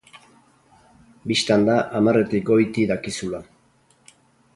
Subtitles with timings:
[1.31, 3.43] Bistan da hamarretik goiti dakizula!